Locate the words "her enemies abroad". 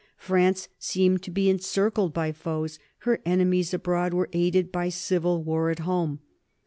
3.01-4.15